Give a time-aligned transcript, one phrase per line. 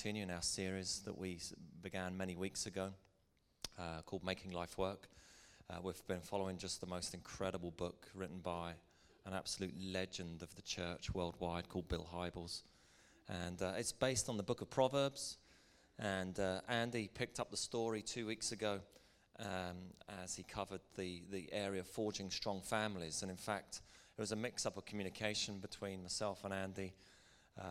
[0.00, 1.38] continue in our series that we
[1.82, 2.88] began many weeks ago
[3.78, 5.10] uh, called Making Life Work.
[5.68, 8.72] Uh, we've been following just the most incredible book written by
[9.26, 12.62] an absolute legend of the church worldwide called Bill Hybels.
[13.28, 15.36] And uh, it's based on the book of Proverbs.
[15.98, 18.80] And uh, Andy picked up the story two weeks ago
[19.38, 19.76] um,
[20.22, 23.20] as he covered the, the area of forging strong families.
[23.20, 23.82] And in fact,
[24.16, 26.94] it was a mix up of communication between myself and Andy.
[27.60, 27.64] Uh,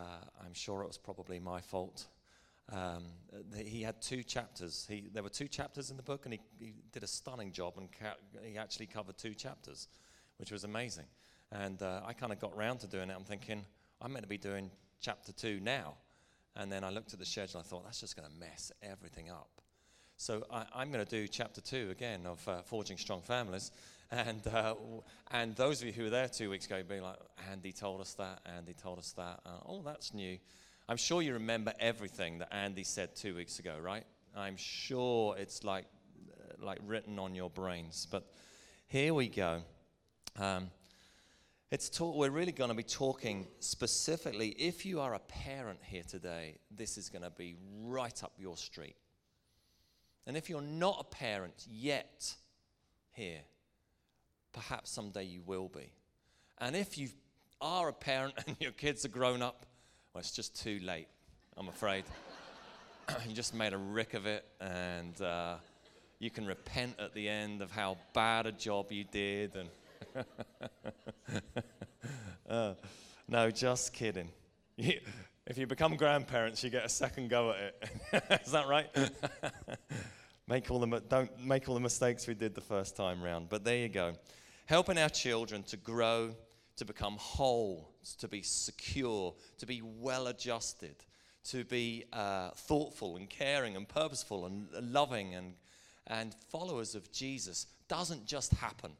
[0.46, 2.06] I'm sure it was probably my fault.
[2.72, 3.04] Um,
[3.56, 4.86] he had two chapters.
[4.88, 7.74] He, there were two chapters in the book, and he, he did a stunning job,
[7.76, 9.88] and ca- he actually covered two chapters,
[10.36, 11.06] which was amazing.
[11.52, 13.16] And uh, I kind of got round to doing it.
[13.16, 13.64] I'm thinking,
[14.00, 14.70] I'm meant to be doing
[15.00, 15.94] chapter two now.
[16.56, 19.30] And then I looked at the schedule, I thought, that's just going to mess everything
[19.30, 19.48] up.
[20.16, 23.72] So I, am going to do chapter two again of uh, Forging Strong Families.
[24.10, 24.74] And, uh,
[25.30, 27.16] and those of you who were there two weeks ago, be like,
[27.50, 29.40] Andy told us that, Andy told us that.
[29.46, 30.36] Uh, oh, that's new.
[30.90, 34.02] I'm sure you remember everything that Andy said two weeks ago, right?
[34.36, 35.84] I'm sure it's like,
[36.32, 38.08] uh, like written on your brains.
[38.10, 38.26] But
[38.88, 39.62] here we go.
[40.36, 40.72] Um,
[41.70, 44.48] it's we're really going to be talking specifically.
[44.48, 48.56] If you are a parent here today, this is going to be right up your
[48.56, 48.96] street.
[50.26, 52.34] And if you're not a parent yet
[53.12, 53.42] here,
[54.52, 55.92] perhaps someday you will be.
[56.58, 57.10] And if you
[57.60, 59.66] are a parent and your kids are grown up,
[60.12, 61.06] well, it's just too late,
[61.56, 62.04] I'm afraid.
[63.28, 65.56] you just made a rick of it, and uh,
[66.18, 69.56] you can repent at the end of how bad a job you did.
[69.56, 70.24] And
[72.48, 72.74] uh,
[73.28, 74.28] no, just kidding.
[74.76, 77.58] If you become grandparents, you get a second go at
[78.12, 78.42] it.
[78.44, 78.88] Is that right?
[80.48, 83.48] make all the don't make all the mistakes we did the first time round.
[83.48, 84.14] But there you go.
[84.66, 86.34] Helping our children to grow
[86.80, 90.96] to become whole, to be secure, to be well adjusted,
[91.44, 95.52] to be uh, thoughtful and caring and purposeful and loving and,
[96.06, 98.92] and followers of Jesus doesn't just happen.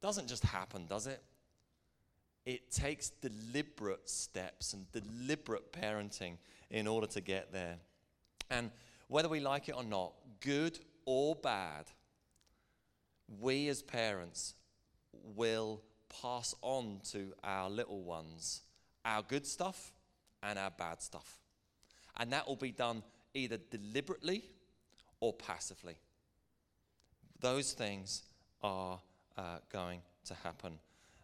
[0.00, 1.20] Doesn't just happen, does it?
[2.46, 6.36] It takes deliberate steps and deliberate parenting
[6.70, 7.78] in order to get there.
[8.48, 8.70] And
[9.08, 11.86] whether we like it or not, good or bad,
[13.40, 14.54] we as parents
[15.34, 15.82] will
[16.22, 18.62] pass on to our little ones
[19.04, 19.92] our good stuff
[20.42, 21.38] and our bad stuff.
[22.18, 23.02] And that will be done
[23.34, 24.44] either deliberately
[25.20, 25.96] or passively.
[27.40, 28.22] Those things
[28.62, 28.98] are
[29.36, 30.78] uh, going to happen.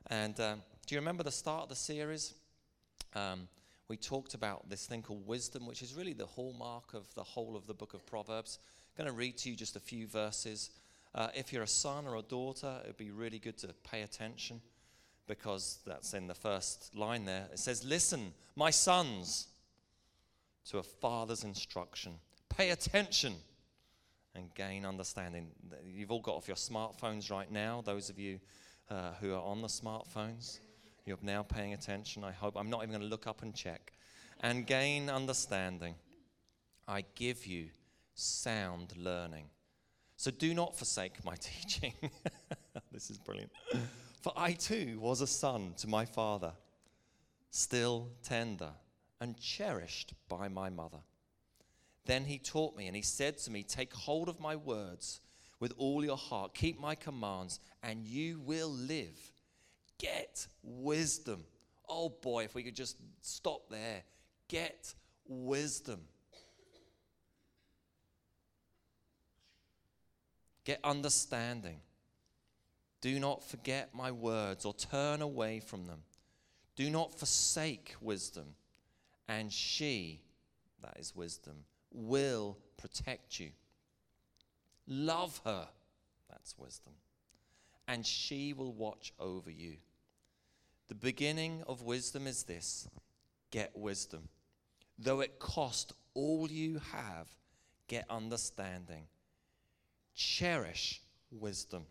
[0.08, 2.34] And um, do you remember the start of the series?
[3.14, 3.48] Um,
[3.88, 7.56] we talked about this thing called wisdom, which is really the hallmark of the whole
[7.56, 8.58] of the book of Proverbs.
[8.98, 10.70] I'm going to read to you just a few verses.
[11.14, 14.02] Uh, if you're a son or a daughter, it would be really good to pay
[14.02, 14.60] attention
[15.26, 17.46] because that's in the first line there.
[17.52, 19.48] It says, Listen, my sons,
[20.70, 22.14] to a father's instruction.
[22.48, 23.34] Pay attention
[24.34, 25.48] and gain understanding.
[25.84, 28.40] You've all got off your smartphones right now, those of you
[28.90, 30.58] uh, who are on the smartphones.
[31.04, 32.24] You're now paying attention.
[32.24, 32.56] I hope.
[32.56, 33.92] I'm not even going to look up and check.
[34.40, 35.94] And gain understanding.
[36.88, 37.68] I give you
[38.14, 39.46] sound learning.
[40.16, 41.92] So do not forsake my teaching.
[42.92, 43.50] this is brilliant.
[44.26, 46.50] For I too was a son to my father,
[47.52, 48.72] still tender
[49.20, 50.98] and cherished by my mother.
[52.06, 55.20] Then he taught me, and he said to me, Take hold of my words
[55.60, 59.16] with all your heart, keep my commands, and you will live.
[59.96, 61.44] Get wisdom.
[61.88, 64.02] Oh boy, if we could just stop there.
[64.48, 64.92] Get
[65.28, 66.00] wisdom.
[70.64, 71.78] Get understanding.
[73.06, 76.02] Do not forget my words or turn away from them.
[76.74, 78.56] Do not forsake wisdom,
[79.28, 80.22] and she,
[80.82, 81.54] that is wisdom,
[81.92, 83.50] will protect you.
[84.88, 85.68] Love her,
[86.28, 86.94] that's wisdom,
[87.86, 89.76] and she will watch over you.
[90.88, 92.88] The beginning of wisdom is this
[93.52, 94.28] get wisdom.
[94.98, 97.28] Though it cost all you have,
[97.86, 99.04] get understanding.
[100.16, 101.86] Cherish wisdom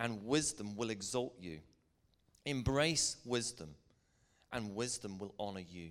[0.00, 1.60] and wisdom will exalt you.
[2.46, 3.68] Embrace wisdom,
[4.50, 5.90] and wisdom will honor you.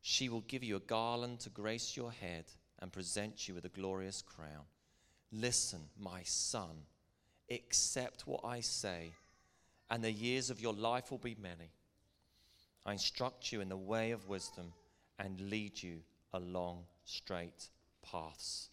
[0.00, 2.46] She will give you a garland to grace your head
[2.78, 4.64] and present you with a glorious crown.
[5.30, 6.86] Listen, my son,
[7.50, 9.12] accept what I say,
[9.90, 11.70] and the years of your life will be many.
[12.86, 14.72] I instruct you in the way of wisdom
[15.18, 15.98] and lead you
[16.32, 17.68] along straight
[18.02, 18.69] paths.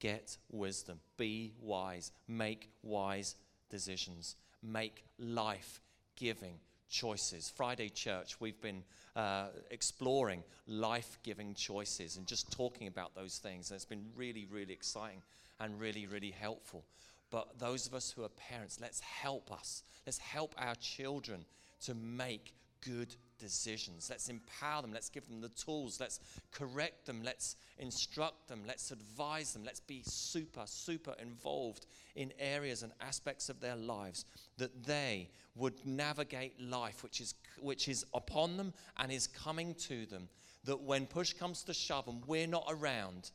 [0.00, 1.00] Get wisdom.
[1.16, 2.12] Be wise.
[2.26, 3.34] Make wise
[3.70, 4.36] decisions.
[4.62, 5.80] Make life
[6.16, 6.54] giving
[6.88, 7.52] choices.
[7.54, 8.82] Friday Church, we've been
[9.16, 13.70] uh, exploring life giving choices and just talking about those things.
[13.70, 15.22] And it's been really, really exciting
[15.60, 16.84] and really, really helpful.
[17.30, 19.82] But those of us who are parents, let's help us.
[20.06, 21.44] Let's help our children
[21.82, 24.08] to make good decisions.
[24.10, 24.92] Let's empower them.
[24.92, 26.00] Let's give them the tools.
[26.00, 26.20] Let's
[26.52, 27.22] correct them.
[27.24, 28.62] Let's instruct them.
[28.66, 29.64] Let's advise them.
[29.64, 34.24] Let's be super, super involved in areas and aspects of their lives
[34.58, 40.06] that they would navigate life, which is, which is upon them and is coming to
[40.06, 40.28] them.
[40.64, 43.30] That when push comes to shove and we're not around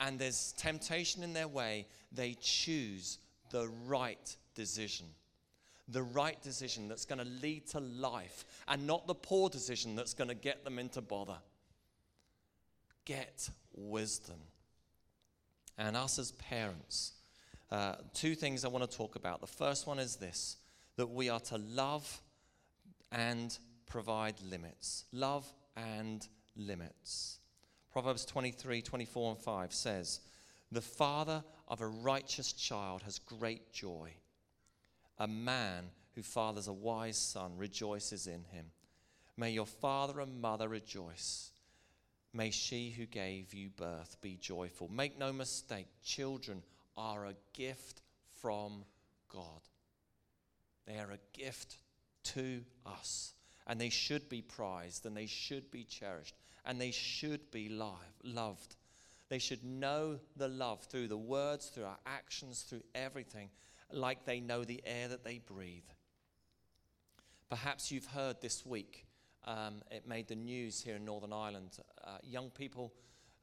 [0.00, 3.18] and there's temptation in their way, they choose
[3.50, 5.06] the right decision
[5.88, 10.14] the right decision that's going to lead to life and not the poor decision that's
[10.14, 11.38] going to get them into bother.
[13.04, 14.38] Get wisdom.
[15.78, 17.12] And us as parents,
[17.70, 19.40] uh, two things I want to talk about.
[19.40, 20.56] The first one is this
[20.96, 22.20] that we are to love
[23.12, 23.56] and
[23.86, 25.04] provide limits.
[25.12, 25.46] Love
[25.76, 26.26] and
[26.56, 27.38] limits.
[27.92, 30.20] Proverbs 23, 24, and 5 says,
[30.72, 34.10] The father of a righteous child has great joy
[35.18, 38.66] a man who fathers a wise son rejoices in him.
[39.36, 41.50] May your father and mother rejoice.
[42.32, 44.88] May she who gave you birth be joyful.
[44.88, 46.62] Make no mistake, children
[46.96, 48.02] are a gift
[48.40, 48.84] from
[49.32, 49.60] God.
[50.86, 51.76] They are a gift
[52.34, 53.34] to us.
[53.66, 56.34] And they should be prized and they should be cherished
[56.64, 58.76] and they should be loved.
[59.28, 63.50] They should know the love through the words, through our actions, through everything
[63.92, 65.84] like they know the air that they breathe.
[67.48, 69.06] Perhaps you've heard this week,
[69.44, 71.78] um, it made the news here in Northern Ireland.
[72.04, 72.92] Uh, young people,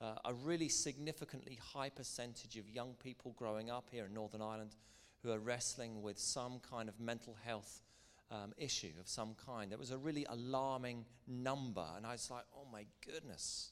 [0.02, 4.76] uh, a really significantly high percentage of young people growing up here in Northern Ireland
[5.24, 7.82] who are wrestling with some kind of mental health
[8.30, 9.72] um, issue of some kind.
[9.72, 13.72] It was a really alarming number, and I was like, oh my goodness.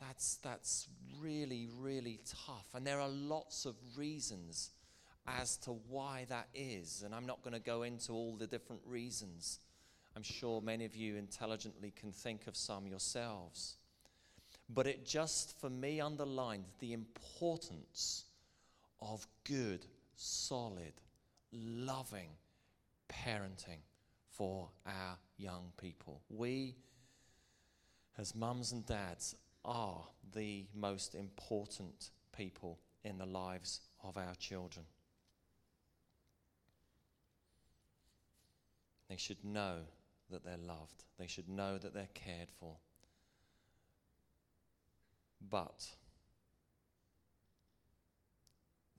[0.00, 0.86] That's, that's
[1.20, 2.66] really, really tough.
[2.72, 4.70] And there are lots of reasons
[5.40, 7.02] as to why that is.
[7.04, 9.60] And I'm not going to go into all the different reasons.
[10.16, 13.76] I'm sure many of you intelligently can think of some yourselves.
[14.68, 18.24] But it just, for me, underlined the importance
[19.00, 19.86] of good,
[20.16, 20.92] solid,
[21.52, 22.30] loving
[23.08, 23.80] parenting
[24.30, 26.20] for our young people.
[26.28, 26.76] We,
[28.18, 29.34] as mums and dads,
[29.64, 30.04] are
[30.34, 34.84] the most important people in the lives of our children.
[39.08, 39.80] They should know
[40.30, 42.76] that they're loved, they should know that they're cared for.
[45.50, 45.86] But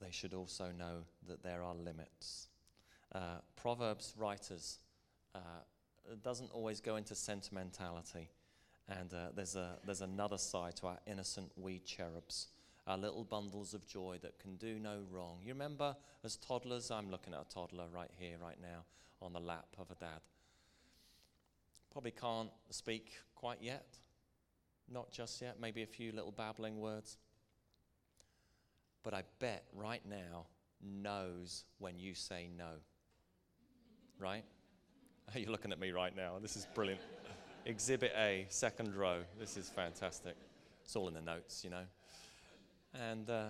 [0.02, 2.48] they should also know that there are limits.
[3.14, 4.80] Uh, Proverbs writers
[5.36, 5.40] uh,
[6.24, 8.30] doesn't always go into sentimentality,
[8.88, 12.48] and uh, there's, a, there's another side to our innocent wee cherubs,
[12.90, 15.38] our little bundles of joy that can do no wrong.
[15.44, 18.84] You remember as toddlers, I'm looking at a toddler right here, right now
[19.22, 20.22] on the lap of a dad.
[21.92, 23.86] Probably can't speak quite yet,
[24.92, 27.18] not just yet, maybe a few little babbling words.
[29.04, 30.48] But I bet right now
[30.82, 32.72] knows when you say no.
[34.18, 34.44] Right?
[35.36, 36.40] Are you looking at me right now?
[36.42, 37.02] This is brilliant.
[37.68, 39.20] Exhibit A, second row.
[39.40, 40.36] This is fantastic.
[40.84, 41.84] It's all in the notes, you know.
[42.94, 43.50] And, uh,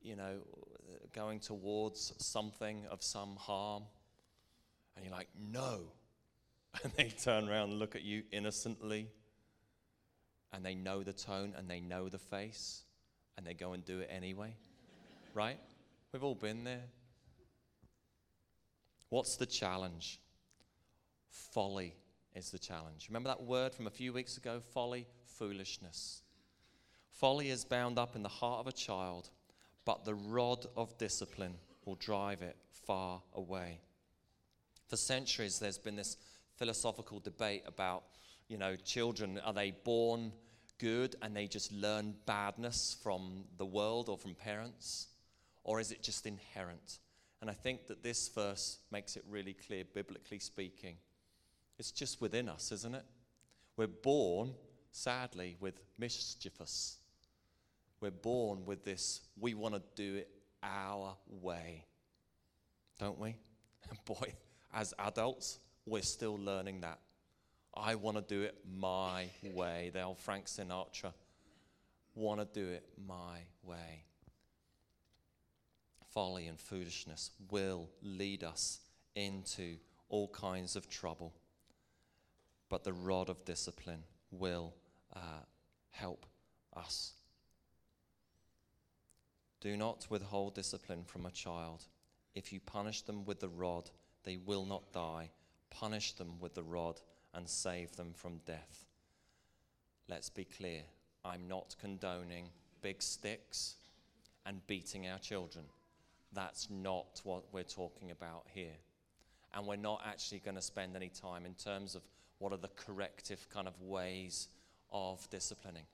[0.00, 0.38] you know,
[1.12, 3.84] going towards something of some harm
[4.96, 5.92] and you're like, no.
[6.82, 9.08] And they turn around and look at you innocently.
[10.52, 12.82] And they know the tone and they know the face.
[13.36, 14.56] And they go and do it anyway.
[15.34, 15.58] right?
[16.12, 16.82] We've all been there.
[19.08, 20.20] What's the challenge?
[21.28, 21.94] Folly
[22.34, 23.06] is the challenge.
[23.08, 24.60] Remember that word from a few weeks ago?
[24.72, 25.06] Folly,
[25.38, 26.22] foolishness.
[27.14, 29.30] Folly is bound up in the heart of a child,
[29.84, 31.54] but the rod of discipline
[31.84, 32.56] will drive it
[32.86, 33.80] far away.
[34.88, 36.16] For centuries, there's been this
[36.56, 38.04] philosophical debate about,
[38.48, 40.32] you know, children, are they born
[40.78, 45.06] good and they just learn badness from the world or from parents?
[45.62, 46.98] Or is it just inherent?
[47.40, 50.96] And I think that this verse makes it really clear, biblically speaking.
[51.78, 53.04] It's just within us, isn't it?
[53.76, 54.54] We're born,
[54.90, 56.98] sadly, with mischievous.
[58.04, 60.28] We're born with this, we want to do it
[60.62, 61.86] our way.
[63.00, 63.36] Don't we?
[64.04, 64.34] Boy,
[64.74, 66.98] as adults, we're still learning that.
[67.72, 69.90] I want to do it my way.
[69.94, 71.14] The old Frank Sinatra
[72.14, 74.04] want to do it my way.
[76.12, 78.80] Folly and foolishness will lead us
[79.14, 79.76] into
[80.10, 81.32] all kinds of trouble.
[82.68, 84.74] But the rod of discipline will
[85.16, 85.46] uh,
[85.88, 86.26] help
[86.76, 87.14] us.
[89.64, 91.84] Do not withhold discipline from a child.
[92.34, 93.88] If you punish them with the rod,
[94.22, 95.30] they will not die.
[95.70, 97.00] Punish them with the rod
[97.32, 98.84] and save them from death.
[100.06, 100.82] Let's be clear
[101.24, 102.50] I'm not condoning
[102.82, 103.76] big sticks
[104.44, 105.64] and beating our children.
[106.34, 108.76] That's not what we're talking about here.
[109.54, 112.02] And we're not actually going to spend any time in terms of
[112.38, 114.48] what are the corrective kind of ways
[114.92, 115.86] of disciplining.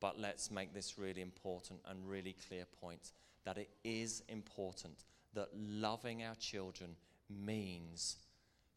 [0.00, 3.12] But let's make this really important and really clear point
[3.44, 6.96] that it is important that loving our children
[7.30, 8.16] means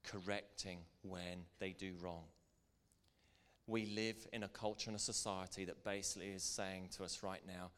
[0.03, 2.23] correcting when they do wrong.
[3.67, 7.41] We live in a culture and a society that basically is saying to us right
[7.45, 7.71] now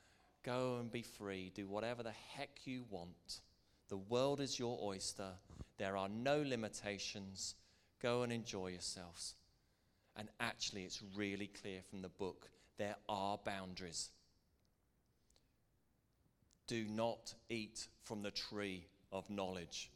[0.43, 3.41] go and be free, do whatever the heck you want.
[3.89, 5.33] The world is your oyster,
[5.81, 7.55] there are no limitations.
[8.03, 9.33] Go and enjoy yourselves.
[10.15, 14.09] And actually, it's really clear from the book there are boundaries.
[16.67, 19.91] Do not eat from the tree of knowledge.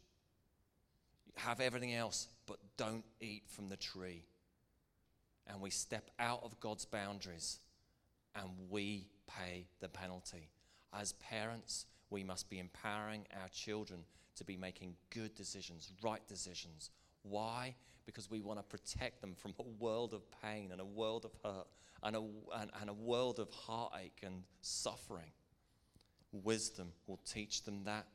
[1.36, 4.24] Have everything else, but don't eat from the tree.
[5.46, 7.60] And we step out of God's boundaries
[8.34, 10.50] and we pay the penalty.
[10.92, 14.00] As parents, we must be empowering our children
[14.36, 16.90] to be making good decisions, right decisions.
[17.22, 17.74] Why?
[18.06, 21.32] Because we want to protect them from a world of pain and a world of
[21.44, 21.66] hurt
[22.02, 22.22] and a,
[22.60, 25.30] and, and a world of heartache and suffering.
[26.32, 28.06] Wisdom will teach them that,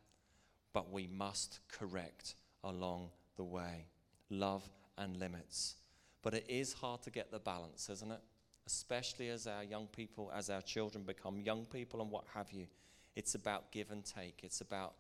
[0.74, 3.86] but we must correct along the way.
[4.30, 4.64] Love
[4.98, 5.76] and limits.
[6.22, 8.22] But it is hard to get the balance, isn't it?
[8.68, 12.68] Especially as our young people, as our children become young people and what have you.
[13.16, 14.42] It's about give and take.
[14.44, 14.94] It's about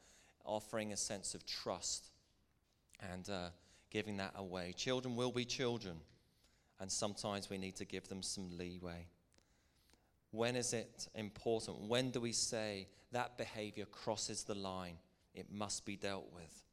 [0.43, 2.09] offering a sense of trust
[3.11, 3.49] and uh,
[3.91, 4.73] giving that away.
[4.75, 5.97] Children will be children,
[6.79, 9.07] and sometimes we need to give them some leeway.
[10.31, 11.81] When is it important?
[11.81, 14.95] When do we say that behavior crosses the line?
[15.35, 16.63] It must be dealt with.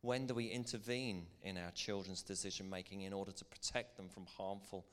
[0.00, 4.26] When do we intervene in our children's decision making in order to protect them from
[4.26, 4.86] harmful,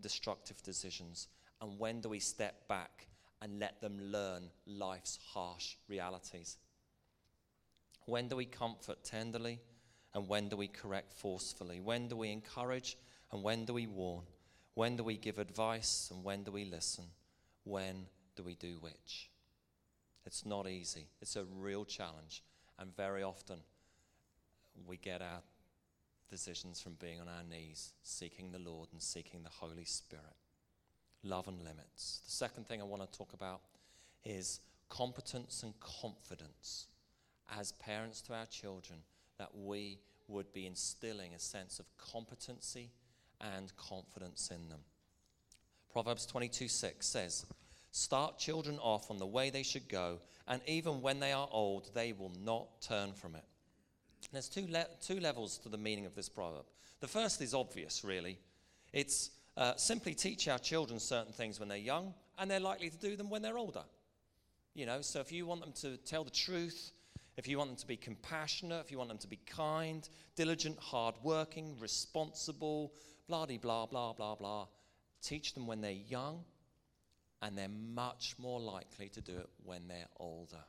[0.00, 1.28] destructive decisions?
[1.60, 3.06] And when do we step back
[3.40, 6.58] and let them learn life's harsh realities?
[8.06, 9.60] When do we comfort tenderly
[10.14, 11.80] and when do we correct forcefully?
[11.80, 12.96] When do we encourage
[13.32, 14.24] and when do we warn?
[14.74, 17.04] When do we give advice and when do we listen?
[17.64, 18.06] When
[18.36, 19.30] do we do which?
[20.26, 21.08] It's not easy.
[21.20, 22.42] It's a real challenge.
[22.78, 23.58] And very often,
[24.86, 25.42] we get our
[26.30, 30.24] decisions from being on our knees, seeking the Lord and seeking the Holy Spirit.
[31.22, 32.20] Love and limits.
[32.24, 33.60] The second thing I want to talk about
[34.24, 36.86] is competence and confidence
[37.58, 39.00] as parents to our children,
[39.38, 39.98] that we
[40.28, 42.90] would be instilling a sense of competency
[43.40, 44.80] and confidence in them.
[45.92, 47.46] Proverbs 22 6 says,
[47.90, 51.90] Start children off on the way they should go, and even when they are old,
[51.94, 53.44] they will not turn from it.
[54.32, 56.64] There's two, le- two levels to the meaning of this proverb.
[57.00, 58.38] The first is obvious, really.
[58.92, 62.96] It's uh, simply teach our children certain things when they're young, and they're likely to
[62.96, 63.84] do them when they're older.
[64.74, 66.90] You know, so if you want them to tell the truth,
[67.36, 70.78] if you want them to be compassionate, if you want them to be kind, diligent,
[70.78, 72.92] hardworking, responsible,
[73.28, 74.66] blah, blah, blah, blah, blah,
[75.22, 76.44] teach them when they're young,
[77.42, 80.64] and they're much more likely to do it when they're older.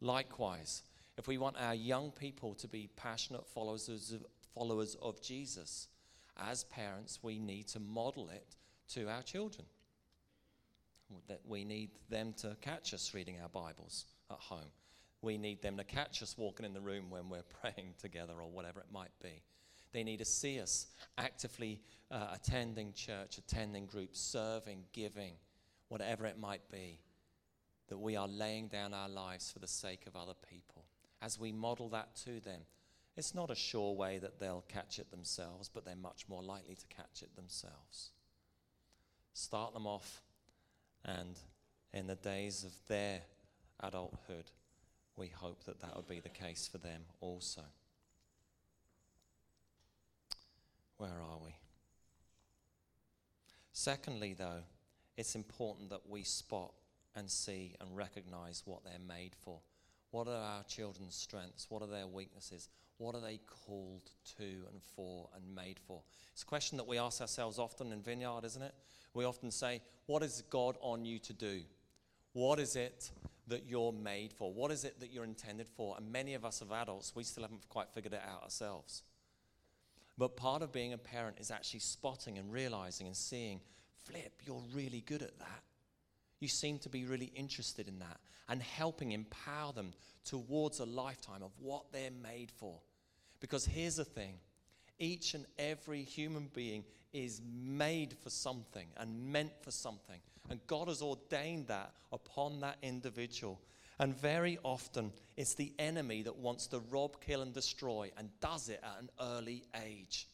[0.00, 0.82] Likewise,
[1.16, 5.88] if we want our young people to be passionate followers of, followers of Jesus,
[6.36, 8.56] as parents, we need to model it
[8.94, 9.66] to our children.
[11.26, 14.70] That we need them to catch us reading our Bibles at home.
[15.22, 18.50] We need them to catch us walking in the room when we're praying together or
[18.50, 19.42] whatever it might be.
[19.92, 25.32] They need to see us actively uh, attending church, attending groups, serving, giving,
[25.88, 27.00] whatever it might be.
[27.88, 30.84] That we are laying down our lives for the sake of other people
[31.20, 32.62] as we model that to them,
[33.16, 36.76] it's not a sure way that they'll catch it themselves, but they're much more likely
[36.76, 38.10] to catch it themselves.
[39.32, 40.22] Start them off,
[41.04, 41.38] and
[41.92, 43.22] in the days of their
[43.80, 44.50] adulthood,
[45.18, 47.62] we hope that that would be the case for them also.
[50.96, 51.54] Where are we?
[53.72, 54.62] Secondly, though,
[55.16, 56.72] it's important that we spot
[57.14, 59.60] and see and recognize what they're made for.
[60.10, 61.66] What are our children's strengths?
[61.68, 62.68] What are their weaknesses?
[62.96, 66.02] What are they called to and for and made for?
[66.32, 68.74] It's a question that we ask ourselves often in Vineyard, isn't it?
[69.14, 71.60] We often say, What is God on you to do?
[72.32, 73.10] What is it
[73.48, 74.52] that you're made for?
[74.52, 75.96] What is it that you're intended for?
[75.96, 79.02] And many of us, of adults, we still haven't quite figured it out ourselves.
[80.16, 83.60] But part of being a parent is actually spotting and realizing and seeing,
[84.04, 85.62] Flip, you're really good at that.
[86.40, 89.92] You seem to be really interested in that and helping empower them
[90.24, 92.80] towards a lifetime of what they're made for.
[93.40, 94.34] Because here's the thing
[94.98, 100.20] each and every human being is made for something and meant for something.
[100.50, 103.60] And God has ordained that upon that individual.
[104.00, 108.68] And very often, it's the enemy that wants to rob, kill, and destroy, and does
[108.68, 110.26] it at an early age.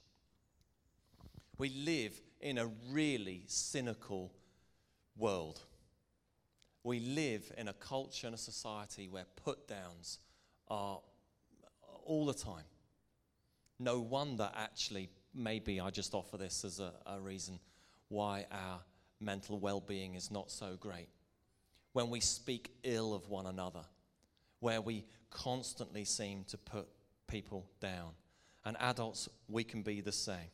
[1.56, 4.32] We live in a really cynical
[5.16, 5.60] world.
[6.82, 10.18] We live in a culture and a society where put downs
[10.68, 11.00] are
[12.04, 12.64] all the time.
[13.78, 17.58] No wonder, actually, maybe I just offer this as a, a reason
[18.08, 18.80] why our
[19.20, 21.08] mental well being is not so great.
[21.92, 23.84] When we speak ill of one another,
[24.60, 26.88] where we constantly seem to put
[27.26, 28.10] people down.
[28.64, 30.50] And adults, we can be the same.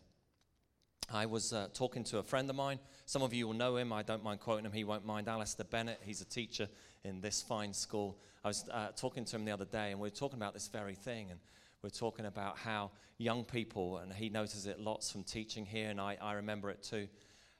[1.12, 2.78] I was uh, talking to a friend of mine.
[3.06, 3.92] Some of you will know him.
[3.92, 4.72] I don't mind quoting him.
[4.72, 5.28] He won't mind.
[5.28, 6.00] Alistair Bennett.
[6.02, 6.68] He's a teacher
[7.04, 8.18] in this fine school.
[8.44, 10.68] I was uh, talking to him the other day, and we were talking about this
[10.68, 11.30] very thing.
[11.30, 11.40] And
[11.82, 15.90] we we're talking about how young people, and he notices it lots from teaching here,
[15.90, 17.08] and I, I remember it too,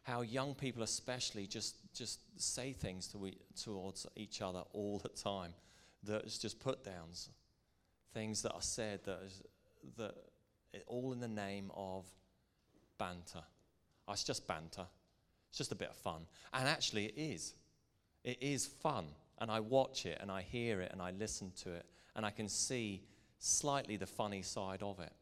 [0.03, 5.09] how young people especially just, just say things to we, towards each other all the
[5.09, 5.53] time
[6.05, 7.29] that is just put downs.
[8.15, 9.43] Things that are said that is
[9.97, 10.15] that
[10.87, 12.07] all in the name of
[12.99, 13.43] banter.
[14.09, 14.87] Oh, it's just banter.
[15.49, 16.27] It's just a bit of fun.
[16.53, 17.55] And actually, it is.
[18.25, 19.07] It is fun.
[19.39, 22.31] And I watch it and I hear it and I listen to it and I
[22.31, 23.03] can see
[23.39, 25.13] slightly the funny side of it.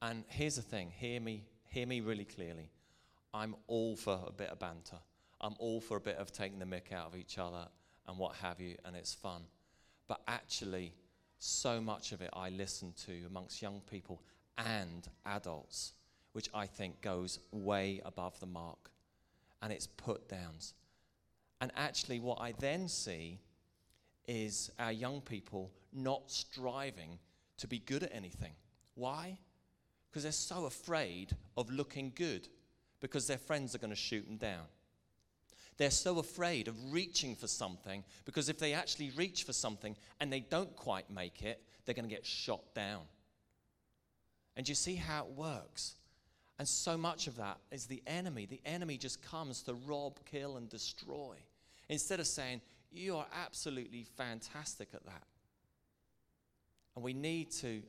[0.00, 2.70] And here's the thing hear me, hear me really clearly.
[3.34, 4.98] I'm all for a bit of banter.
[5.40, 7.66] I'm all for a bit of taking the mick out of each other
[8.06, 9.42] and what have you, and it's fun.
[10.06, 10.92] But actually,
[11.38, 14.22] so much of it I listen to amongst young people
[14.58, 15.94] and adults,
[16.32, 18.90] which I think goes way above the mark.
[19.62, 20.74] And it's put downs.
[21.60, 23.38] And actually, what I then see
[24.26, 27.18] is our young people not striving
[27.58, 28.52] to be good at anything.
[28.94, 29.38] Why?
[30.10, 32.48] Because they're so afraid of looking good
[33.02, 34.64] because their friends are going to shoot them down.
[35.76, 40.32] They're so afraid of reaching for something because if they actually reach for something and
[40.32, 43.02] they don't quite make it, they're going to get shot down.
[44.56, 45.96] And you see how it works?
[46.58, 48.46] And so much of that is the enemy.
[48.46, 51.34] The enemy just comes to rob, kill, and destroy.
[51.88, 52.60] Instead of saying,
[52.92, 55.24] You are absolutely fantastic at that.
[56.94, 57.82] And we need to,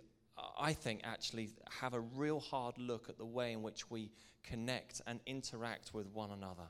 [0.58, 1.50] I think, actually
[1.82, 4.12] have a real hard look at the way in which we
[4.43, 6.69] connect and interact with one another.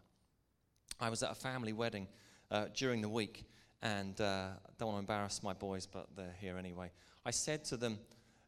[1.00, 2.08] I was at a family wedding
[2.52, 3.46] uh, during the week,
[3.82, 6.92] and uh, I don't want to embarrass my boys, but they're here anyway.
[7.26, 8.00] I said to them,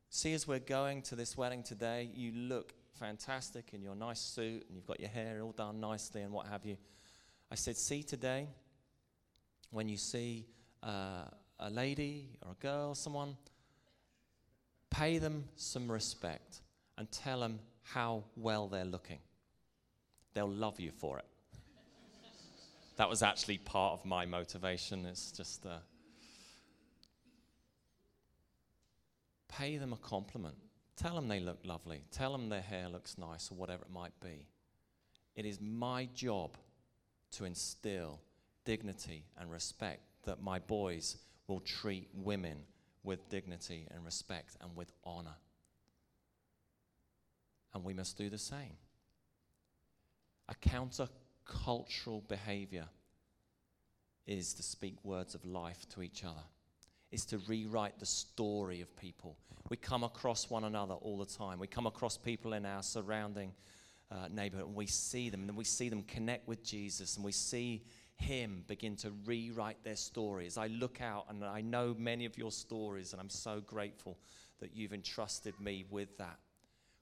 [0.10, 4.64] See, as we're going to this wedding today, you look fantastic in your nice suit,
[4.68, 6.78] and you've got your hair all done nicely, and what have you.
[7.52, 8.48] I said, See, today,
[9.72, 10.48] when you see
[10.84, 11.26] uh,
[11.60, 13.36] a lady or a girl, someone,
[14.98, 16.62] pay them some respect
[16.98, 19.20] and tell them how well they're looking.
[20.34, 21.26] They'll love you for it.
[22.98, 25.06] that was actually part of my motivation.
[25.06, 25.80] It's just uh,
[29.50, 30.56] pay them a compliment.
[30.96, 32.04] Tell them they look lovely.
[32.12, 34.48] Tell them their hair looks nice or whatever it might be.
[35.36, 36.52] It is my job
[37.32, 38.22] to instill
[38.64, 42.60] dignity and respect that my boys will treat women
[43.06, 45.38] with dignity and respect and with honor.
[47.74, 48.78] And we must do the same.
[50.50, 52.88] A counter-cultural behavior
[54.28, 56.44] is to speak words of life to each other,
[57.12, 59.38] is to rewrite the story of people.
[59.70, 61.60] We come across one another all the time.
[61.60, 63.54] We come across people in our surrounding
[64.12, 67.32] uh, neighborhood and we see them and we see them connect with Jesus and we
[67.32, 67.84] see
[68.18, 70.58] him begin to rewrite their stories.
[70.58, 74.18] I look out and I know many of your stories, and I'm so grateful
[74.60, 76.40] that you've entrusted me with that.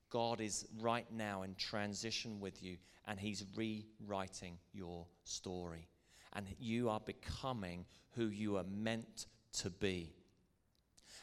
[0.09, 5.87] God is right now in transition with you, and He's rewriting your story.
[6.33, 10.13] And you are becoming who you are meant to be.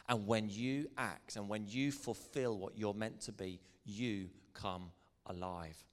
[0.09, 4.91] And when you act and when you fulfill what you're meant to be, you come
[5.27, 5.85] alive.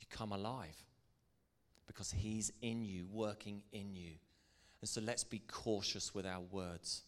[0.00, 0.76] You come alive
[1.90, 4.12] because He's in you, working in you.
[4.80, 7.02] And so let's be cautious with our words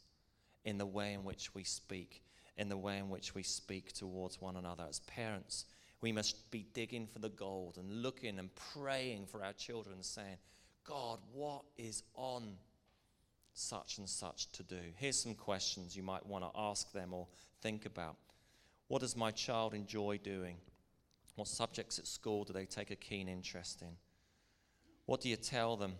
[0.64, 2.24] in the way in which we speak,
[2.56, 4.84] in the way in which we speak towards one another.
[4.88, 5.66] As parents,
[6.00, 10.36] we must be digging for the gold and looking and praying for our children, saying,
[10.84, 12.54] God, what is on
[13.54, 14.80] such and such to do?
[14.96, 17.28] Here's some questions you might want to ask them or
[17.60, 18.16] think about.
[18.88, 20.56] What does my child enjoy doing?
[21.36, 23.96] What subjects at school do they take a keen interest in?
[25.06, 25.94] What do you tell them,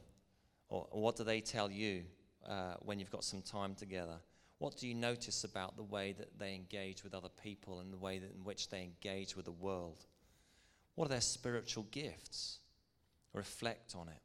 [0.68, 2.04] or, what do they tell you
[2.48, 4.16] uh, when you've got some time together?
[4.58, 7.98] What do you notice about the way that they engage with other people and the
[7.98, 10.06] way that in which they engage with the world?
[10.94, 12.60] What are their spiritual gifts?
[13.32, 14.22] Reflect on it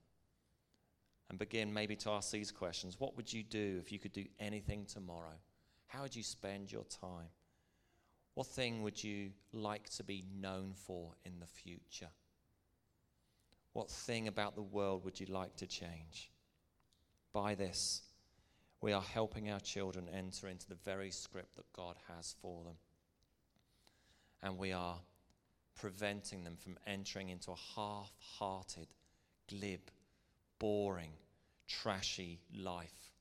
[1.29, 2.99] and begin maybe to ask these questions.
[2.99, 5.35] What would you do if you could do anything tomorrow?
[5.87, 7.27] How would you spend your time?
[8.35, 12.09] What thing would you like to be known for in the future?
[13.77, 16.31] What thing about the world would you like to change?
[17.31, 18.01] By this,
[18.81, 22.73] we are helping our children enter into the very script that God has for them.
[24.41, 24.97] And we are
[25.79, 28.87] preventing them from entering into a half hearted,
[29.47, 29.91] glib,
[30.57, 31.11] boring,
[31.67, 33.11] trashy life,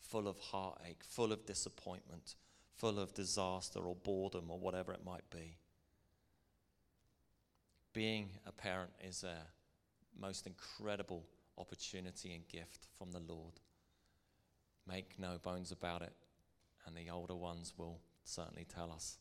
[0.00, 2.36] full of heartache, full of disappointment,
[2.78, 5.58] full of disaster or boredom or whatever it might be.
[7.92, 9.36] Being a parent is a
[10.18, 11.24] most incredible
[11.58, 13.54] opportunity and gift from the Lord.
[14.86, 16.14] Make no bones about it,
[16.86, 19.18] and the older ones will certainly tell us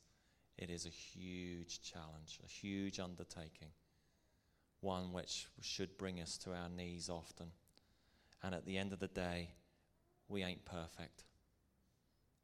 [0.58, 3.70] it is a huge challenge, a huge undertaking,
[4.80, 7.48] one which should bring us to our knees often.
[8.44, 9.50] And at the end of the day,
[10.28, 11.24] we ain't perfect.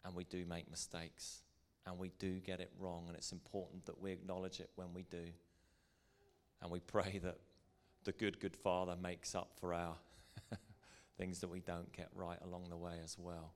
[0.03, 1.41] And we do make mistakes.
[1.85, 3.05] And we do get it wrong.
[3.07, 5.25] And it's important that we acknowledge it when we do.
[6.61, 7.37] And we pray that
[8.07, 9.97] the good, good Father makes up for our
[11.17, 13.51] things that we don't get right along the way as well.